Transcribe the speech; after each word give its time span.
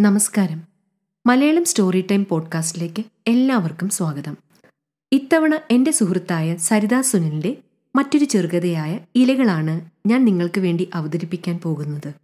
നമസ്കാരം. 0.00 0.62
Malayalam 1.26 1.64
story 1.64 2.04
time 2.10 2.26
പോഡ്കാസ്റ്റിലേക്ക് 2.28 3.02
എല്ലാവർക്കും 3.26 3.88
സ്വാഗതം. 3.88 4.36
ഇത്തവണ 5.12 5.58
എന്റെ 5.70 5.90
സുഹൃത്തായ 5.90 6.56
സരിതാ 6.56 7.00
സുനിലിന്റെ 7.00 7.56
മറ്റൊരു 7.96 8.24
ചെറുകഥയായ 8.24 9.00
ഇലകളാണ് 9.14 9.80
ഞാൻ 10.06 10.24
നിങ്ങൾക്ക് 10.24 10.60
വേണ്ടി 10.60 10.88
അവതരിപ്പിക്കാൻ 10.94 11.58
പോകുന്നത്. 11.58 12.14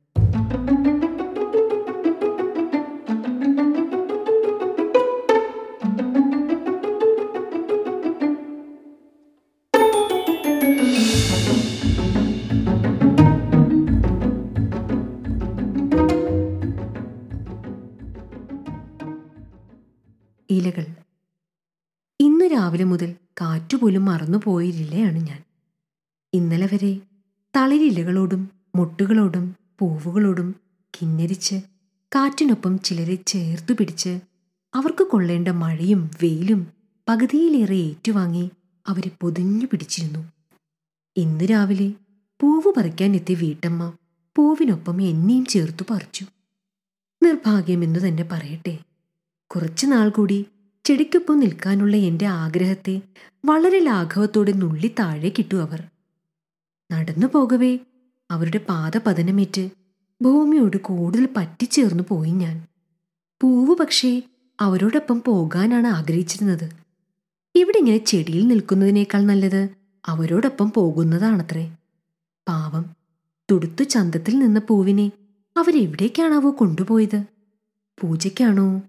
ഇലകൾ. 20.51 20.87
ഇന്ന് 22.21 22.45
രാവിലെ 22.45 22.85
മുതൽ 22.85 23.15
കാറ്റുപോലും 23.41 24.05
മറന്നുപോയില്ലയാണ് 24.05 25.17
ഞാൻ. 25.17 25.43
ഇന്നലെ 26.33 26.67
വരെ 26.67 27.01
തളിരിലകളോടും 27.57 28.51
മുട്ടുകളോടും 28.77 29.57
പൂവുകളോടും 29.79 30.55
കിന്നരിച്ച് 31.01 31.57
കാറ്റിനൊപ്പം 32.15 32.79
ചിലരെ 32.79 33.15
ചേർത്തു 33.15 33.73
പിടിച്ച് 33.73 34.21
അവർക്ക് 34.75 35.05
കൊള്ളേണ്ട 35.05 35.49
മഴയും 35.49 36.11
വെയിലും 36.23 36.73
പകുതിയിലേറെ 37.09 37.77
ഏറ്റുവാങ്ങി 37.77 38.51
അവരെ 38.87 39.11
പൊതിഞ്ഞു 39.21 39.67
പിടിച്ചിരുന്നു. 39.67 40.33
ഇന്ന് 41.17 41.45
രാവിലെ 41.51 41.93
പൂവ് 42.41 42.73
പറിക്കാൻ 42.77 43.15
എത്തിയ 43.15 43.35
വീട്ടമ്മ 43.35 43.93
പൂവിനൊപ്പം 44.37 45.03
എന്നെയും 45.03 45.45
ചേർത്തു 45.45 45.85
പറിച്ചു. 45.91 46.25
നിർഭാഗ്യമെന്നു 47.23 47.99
തന്നെ 47.99 48.29
പറയട്ടെ. 48.33 48.79
കുറച്ചു 49.51 49.87
നാൾ 49.87 50.09
കൂടി 50.09 50.47
ചെടിക്കൊപ്പം 50.85 51.41
നിൽക്കാനുള്ള 51.41 51.97
എന്റെ 51.97 52.27
ആഗ്രഹത്തെ 52.27 53.01
വളരെ 53.45 53.79
ലാഘവത്തോടെ 53.79 54.53
നുള്ളി 54.53 54.95
താഴെ 54.99 55.29
കിട്ടു 55.29 55.57
അവർ. 55.57 55.83
നടന്നു 56.93 57.27
പോകവേ 57.27 57.79
അവരുടെ 58.31 58.61
പാത 58.69 58.99
പതനമേറ്റ് 58.99 59.71
ഭൂമിയോട് 60.23 60.77
കൂടുതൽ 60.77 61.29
പറ്റിച്ചേർന്നു 61.37 62.05
പോയി 62.09 62.31
ഞാൻ. 62.31 62.67
പൂവ് 63.43 63.77
പക്ഷേ 63.77 64.23
അവരോടൊപ്പം 64.61 65.23
പോകാനാണ് 65.27 65.87
ആഗ്രഹിച്ചിരുന്നത്. 65.87 66.71
ഇവിടെ 67.55 67.79
ഇങ്ങനെ 67.79 67.99
ചെടിയിൽ 67.99 68.49
നിൽക്കുന്നതിനേക്കാൾ 68.49 69.23
നല്ലത് 69.23 69.69
അവരോടൊപ്പം 70.07 70.73
പോകുന്നതാണത്രേ. 70.77 71.77
പാവം 72.49 72.85
തുടുത്തു 73.51 73.85
ചന്തത്തിൽ 73.85 74.39
നിന്ന 74.39 74.61
പൂവിനെ 74.69 75.13
അവരെവിടേക്കാണാവോ 75.57 76.51
കൊണ്ടുപോയത്? 76.51 77.25
പൂജയ്ക്കാണോ 78.01 78.83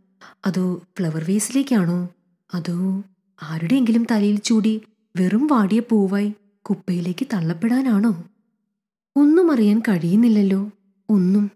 അതോ 0.46 0.82
ഫ്ലവർ 0.98 1.24
വേസിലേക്കാണോ? 1.24 2.10
അതോ 2.54 3.04
ആരുടെയെങ്കിലും 3.44 4.08
തലയിൽ 4.12 4.36
ചൂടി 4.36 4.82
വെറും 5.16 5.48
വാടിയ 5.48 5.80
പൂവായി 5.80 6.34
കുപ്പയിലേക്ക് 6.66 7.28
തള്ളപ്പെടാനാണോ? 7.34 8.24
ഒന്നും 9.16 9.52
അറിയാൻ 9.52 9.80
കഴിയുന്നില്ലല്ലോ 9.80 10.72
ഒന്നും. 11.10 11.52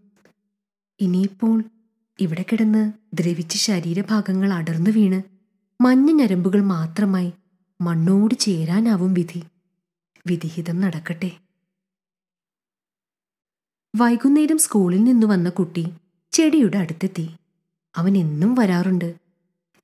ഇനിയിപ്പോൾ 0.99 1.63
ഇവിടെ 2.19 2.45
കിടന്ന് 2.51 2.93
ദ്രവിച്ച് 3.13 3.57
ശരീരഭാഗങ്ങൾ 3.57 4.53
അടർന്നു 4.53 4.91
വീണ് 4.91 5.21
മഞ്ഞ 5.83 6.11
ഞരമ്പുകൾ 6.11 6.61
മാത്രമായി 6.61 7.31
മണ്ണോട് 7.81 8.35
ചേരാനാവും 8.35 9.13
വിധി. 9.13 9.43
വിധിഹിതം 10.27 10.81
നടക്കട്ടെ. 10.81 11.31
വൈകുന്നേരം 13.95 14.57
സ്കൂളിൽ 14.57 15.03
നിന്ന് 15.03 15.27
വന്ന 15.27 15.49
കുട്ടി 15.49 15.85
ചെടിയുടെ 16.31 16.77
അടുത്തെത്തി. 16.77 17.29
അവൻ 17.95 18.17
എന്നും 18.17 18.55
വരാറുണ്ട്. 18.55 19.15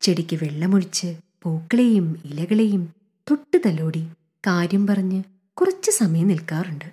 ചെടിക്ക് 0.02 0.36
വെള്ളമൊഴിച്ച് 0.36 1.16
പൂക്കളെയും 1.44 2.22
ഇലകളെയും 2.25 2.94
തൊട്ട് 3.31 3.58
തലോടി 3.66 4.08
കാര്യം 4.47 4.88
പറഞ്ഞ് 4.88 5.23
കുറച്ച് 5.57 5.91
സമയം 5.91 6.28
നിൽക്കാറുണ്ട്. 6.28 6.85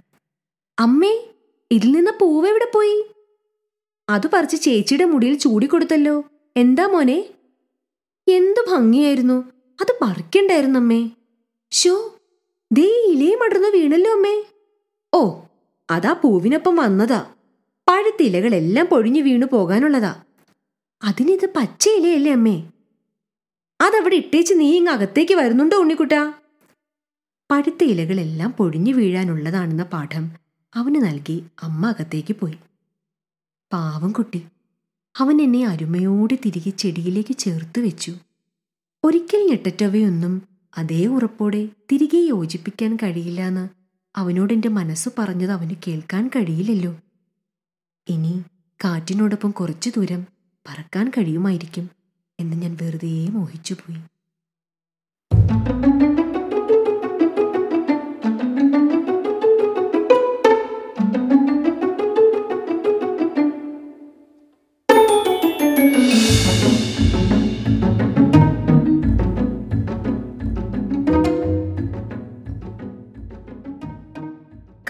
അമ്മേ 0.78 1.12
ഇതിൽ 1.70 1.92
നിന്ന് 1.92 2.10
പൂവ് 2.20 2.48
എവിടെ 2.48 2.70
പോയി? 2.74 3.06
അത് 4.08 4.26
പറിച്ച് 4.32 4.56
ചേച്ചിയുടെ 4.56 5.04
മുടിയിൽ 5.04 5.38
ചൂടിക്കൊടുത്തല്ലോ 5.38 6.24
എന്താ 6.56 6.86
മോനെ? 6.86 7.28
എന്തു 8.28 8.70
ഭംഗിയായിരുന്നു. 8.70 9.44
അത് 9.80 9.92
പറിക്കണ്ടായിരുന്നു 10.02 10.80
അമ്മേ. 10.80 11.10
ഷോ 11.72 12.14
ദേ 12.72 13.04
ഇലയും 13.06 13.44
അടർന്നു 13.44 13.68
വീണല്ലോ 13.68 14.12
അമ്മേ. 14.12 14.44
ഓ 15.14 15.40
അതാ 15.90 16.12
പൂവിനൊപ്പം 16.12 16.76
വന്നതാ. 16.76 17.26
പഴുത്തിലകളെല്ലാം 17.88 18.86
പൊഴിഞ്ഞു 18.86 19.20
വീണു 19.20 19.46
പോകാനുള്ളതാ. 19.46 20.22
അതിനിത് 21.02 21.48
പച്ച 21.56 21.88
ഇലയല്ലേ 21.88 22.32
അമ്മേ? 22.32 22.62
അതവിടെ 23.80 24.16
ഇട്ടേച്ച് 24.16 24.54
നീ 24.56 24.76
ഇങ്ങ് 24.76 24.92
അകത്തേക്ക് 24.92 25.34
വരുന്നുണ്ടോ 25.34 25.76
ഉണ്ണിക്കുട്ടാ? 25.76 26.32
പഴുത്ത 27.50 27.84
ഇലകളെല്ലാം 27.84 28.52
പൊഴിഞ്ഞു 28.52 28.92
വീഴാനുള്ളതാണെന്ന 28.92 29.82
പാഠം 29.82 30.32
അവന് 30.74 30.94
നൽകി 30.94 31.44
അമ്മ 31.62 31.86
അകത്തേക്ക് 31.86 32.34
പോയി. 32.34 32.58
പാവം 33.72 34.12
കുട്ടി. 34.12 34.42
അവൻ 35.16 35.42
എന്നെ 35.42 35.66
അരുമയോടെ 35.66 36.38
തിരികെ 36.44 36.70
ചെടിയിലേക്ക് 36.70 37.34
ചേർത്ത് 37.36 37.80
വെച്ചു. 37.80 38.12
ഒരിക്കൽ 39.04 39.46
ഞെട്ടറ്റവയൊന്നും 39.50 40.42
അതേ 40.78 41.06
ഉറപ്പോടെ 41.06 41.68
തിരികെ 41.92 42.16
യോജിപ്പിക്കാൻ 42.16 42.96
കഴിയില്ല 42.96 43.40
എന്ന് 43.40 43.68
അവനോട് 44.18 44.52
എന്റെ 44.52 44.68
മനസ്സ് 44.68 45.08
പറഞ്ഞത് 45.18 45.52
അവന് 45.52 45.74
കേൾക്കാൻ 45.86 46.28
കഴിയില്ലല്ലോ. 46.28 46.96
ഇനി 48.08 48.42
കാറ്റിനോടൊപ്പം 48.84 49.50
കുറച്ചു 49.50 49.90
ദൂരം 49.96 50.33
പറക്കാൻ 50.68 51.10
കഴിയുമായിരിക്കും 51.10 51.90
എന്ന് 52.40 52.56
ഞാൻ 52.56 52.76
വെറുതെ 52.82 53.28
മോഹിച്ചുപോയി. 53.30 54.00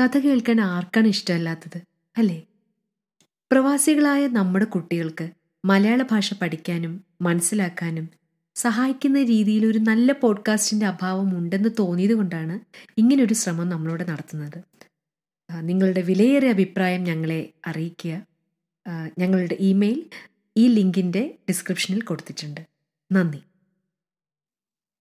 കഥ 0.01 0.19
കേൾക്കാൻ 0.19 0.61
ആർക്കാണ് 0.61 1.07
ഇഷ്ടമല്ലാത്തത് 1.07 1.83
അല്ലേ? 2.17 2.43
പ്രവാസികളായ 3.53 4.27
നമ്മുടെ 4.27 4.65
കുട്ടികൾക്ക് 4.65 5.44
മലയാള 5.65 6.03
ഭാഷ 6.03 6.35
പഠിക്കാനും 6.35 7.05
മനസ്സിലാക്കാനും 7.23 8.09
സഹായിക്കുന്ന 8.55 9.23
രീതിയിൽ 9.23 9.67
ഒരു 9.67 9.79
നല്ല 9.79 10.13
പോഡ്കാസ്റ്റിന്റെ 10.13 10.87
അഭാവം 10.87 11.39
ഉണ്ടെന്ന് 11.39 11.69
തോന്നിയത് 11.79 12.13
കൊണ്ടാണ് 12.13 12.61
ഇങ്ങനൊരു 12.99 13.35
ശ്രമം 13.35 13.69
നമ്മളോട് 13.69 14.09
നടത്തുന്നത്. 14.09 14.63
നിങ്ങളുടെ 15.61 16.01
വിലയേറിയ 16.01 16.51
അഭിപ്രായം 16.51 17.05
ഞങ്ങളെ 17.05 17.51
അറിയിക്കുക. 17.67 18.23
ഞങ്ങളുടെ 19.19 19.57
ഇമെയിൽ 19.61 20.07
ഈ 20.57 20.69
ലിങ്കിന്റെ 20.69 21.35
ഡിസ്ക്രിപ്ഷനിൽ 21.49 22.01
കൊടുത്തിട്ടുണ്ട്. 22.01 22.61
നന്ദി. 23.13 23.39